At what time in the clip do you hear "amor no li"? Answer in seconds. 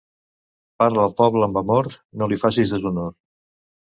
1.61-2.39